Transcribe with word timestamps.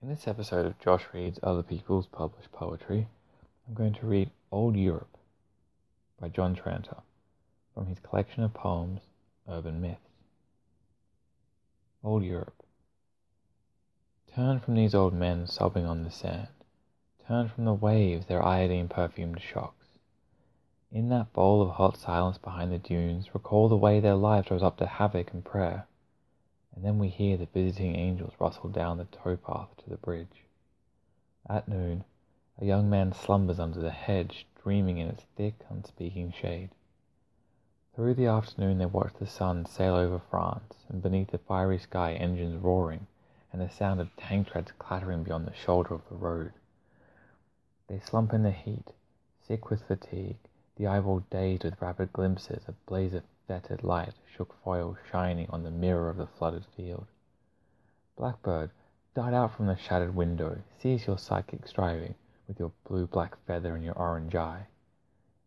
In 0.00 0.08
this 0.08 0.28
episode 0.28 0.64
of 0.64 0.78
Josh 0.78 1.06
Reads 1.12 1.40
Other 1.42 1.64
People's 1.64 2.06
Published 2.06 2.52
Poetry, 2.52 3.08
I'm 3.66 3.74
going 3.74 3.94
to 3.94 4.06
read 4.06 4.30
Old 4.52 4.76
Europe 4.76 5.18
by 6.20 6.28
John 6.28 6.54
Tranter 6.54 6.98
from 7.74 7.86
his 7.86 7.98
collection 7.98 8.44
of 8.44 8.54
poems, 8.54 9.00
Urban 9.48 9.80
Myths. 9.80 9.98
Old 12.04 12.22
Europe. 12.22 12.62
Turn 14.32 14.60
from 14.60 14.76
these 14.76 14.94
old 14.94 15.14
men 15.14 15.48
sobbing 15.48 15.84
on 15.84 16.04
the 16.04 16.12
sand. 16.12 16.46
Turn 17.26 17.48
from 17.48 17.64
the 17.64 17.74
waves, 17.74 18.26
their 18.26 18.46
iodine 18.46 18.88
perfumed 18.88 19.40
shocks. 19.40 19.98
In 20.92 21.08
that 21.08 21.32
bowl 21.32 21.60
of 21.60 21.70
hot 21.70 21.96
silence 21.96 22.38
behind 22.38 22.70
the 22.70 22.78
dunes, 22.78 23.34
recall 23.34 23.68
the 23.68 23.76
way 23.76 23.98
their 23.98 24.14
life 24.14 24.46
throws 24.46 24.62
up 24.62 24.76
to 24.76 24.86
havoc 24.86 25.32
and 25.32 25.44
prayer 25.44 25.88
and 26.78 26.86
then 26.86 26.98
we 27.00 27.08
hear 27.08 27.36
the 27.36 27.46
visiting 27.46 27.96
angels 27.96 28.32
rustle 28.38 28.68
down 28.68 28.98
the 28.98 29.04
towpath 29.06 29.76
to 29.78 29.90
the 29.90 29.96
bridge. 29.96 30.44
At 31.50 31.66
noon, 31.66 32.04
a 32.56 32.64
young 32.64 32.88
man 32.88 33.12
slumbers 33.12 33.58
under 33.58 33.80
the 33.80 33.90
hedge, 33.90 34.46
dreaming 34.62 34.98
in 34.98 35.08
its 35.08 35.24
thick, 35.34 35.54
unspeaking 35.68 36.34
shade. 36.40 36.70
Through 37.96 38.14
the 38.14 38.28
afternoon 38.28 38.78
they 38.78 38.86
watch 38.86 39.12
the 39.14 39.26
sun 39.26 39.66
sail 39.66 39.96
over 39.96 40.20
France, 40.20 40.76
and 40.88 41.02
beneath 41.02 41.32
the 41.32 41.38
fiery 41.38 41.80
sky 41.80 42.12
engines 42.12 42.62
roaring, 42.62 43.08
and 43.52 43.60
the 43.60 43.68
sound 43.68 44.00
of 44.00 44.14
tank 44.14 44.46
treads 44.46 44.70
clattering 44.78 45.24
beyond 45.24 45.48
the 45.48 45.54
shoulder 45.54 45.94
of 45.94 46.08
the 46.08 46.14
road. 46.14 46.52
They 47.88 47.98
slump 47.98 48.32
in 48.32 48.44
the 48.44 48.52
heat, 48.52 48.92
sick 49.42 49.68
with 49.68 49.82
fatigue, 49.82 50.38
the 50.76 50.86
eyeball 50.86 51.24
dazed 51.28 51.64
with 51.64 51.82
rapid 51.82 52.12
glimpses 52.12 52.68
of 52.68 52.86
blaze 52.86 53.14
of 53.14 53.24
fetid 53.48 53.82
light 53.82 54.12
shook 54.36 54.54
foil 54.62 54.96
shining 55.10 55.48
on 55.48 55.62
the 55.62 55.70
mirror 55.70 56.10
of 56.10 56.18
the 56.18 56.26
flooded 56.26 56.64
field. 56.76 57.06
Blackbird, 58.16 58.70
dart 59.14 59.32
out 59.32 59.56
from 59.56 59.66
the 59.66 59.76
shattered 59.76 60.14
window, 60.14 60.58
seize 60.78 61.06
your 61.06 61.16
psychic 61.16 61.66
striving 61.66 62.14
with 62.46 62.60
your 62.60 62.70
blue-black 62.86 63.36
feather 63.46 63.74
and 63.74 63.82
your 63.82 63.96
orange 63.98 64.34
eye. 64.34 64.66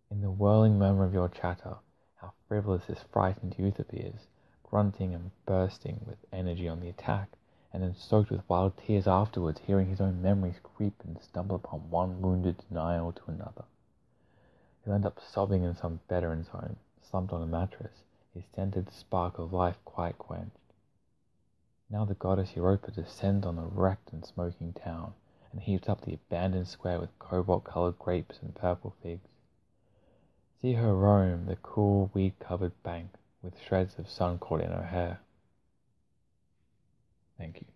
In 0.09 0.21
the 0.21 0.31
whirling 0.31 0.79
murmur 0.79 1.05
of 1.05 1.13
your 1.13 1.29
chatter, 1.29 1.75
how 2.15 2.33
frivolous 2.47 2.85
this 2.87 3.03
frightened 3.13 3.55
youth 3.57 3.79
appears, 3.79 4.27
grunting 4.63 5.13
and 5.13 5.31
bursting 5.45 6.01
with 6.05 6.17
energy 6.33 6.67
on 6.67 6.79
the 6.79 6.89
attack, 6.89 7.29
and 7.71 7.83
then 7.83 7.95
soaked 7.95 8.31
with 8.31 8.49
wild 8.49 8.73
tears 8.77 9.07
afterwards, 9.07 9.61
hearing 9.65 9.89
his 9.89 10.01
own 10.01 10.21
memories 10.21 10.59
creep 10.63 10.95
and 11.05 11.21
stumble 11.21 11.55
upon 11.55 11.89
one 11.89 12.21
wounded 12.21 12.57
denial 12.67 13.11
to 13.11 13.21
another. 13.27 13.63
He'll 14.83 14.93
end 14.93 15.05
up 15.05 15.19
sobbing 15.31 15.63
in 15.63 15.75
some 15.75 15.99
veteran's 16.09 16.47
home, 16.49 16.77
slumped 17.09 17.33
on 17.33 17.41
a 17.41 17.47
mattress, 17.47 18.03
his 18.33 18.43
scented 18.55 18.91
spark 18.91 19.37
of 19.39 19.53
life 19.53 19.77
quite 19.85 20.17
quenched. 20.17 20.57
Now 21.89 22.05
the 22.05 22.13
goddess 22.13 22.55
Europa 22.55 22.91
descends 22.91 23.45
on 23.45 23.57
the 23.57 23.63
wrecked 23.63 24.13
and 24.13 24.25
smoking 24.25 24.73
town, 24.73 25.13
and 25.51 25.61
heaps 25.61 25.89
up 25.89 26.01
the 26.01 26.13
abandoned 26.13 26.67
square 26.67 26.99
with 26.99 27.17
cobalt-coloured 27.19 27.99
grapes 27.99 28.39
and 28.41 28.55
purple 28.55 28.95
figs. 29.03 29.27
See 30.61 30.73
her 30.73 30.95
roam 30.95 31.47
the 31.47 31.57
cool, 31.57 32.11
weed-covered 32.13 32.81
bank 32.83 33.09
with 33.41 33.59
shreds 33.59 33.97
of 33.97 34.09
sun 34.09 34.37
caught 34.37 34.61
in 34.61 34.71
her 34.71 34.83
hair. 34.83 35.19
Thank 37.37 37.61
you. 37.61 37.70